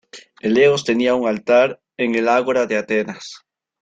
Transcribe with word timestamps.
Eleos 0.41 0.83
tenía 0.83 1.13
un 1.13 1.27
altar 1.29 1.79
en 1.95 2.15
el 2.15 2.27
ágora 2.27 2.65
de 2.65 2.75
Atenas. 2.75 3.43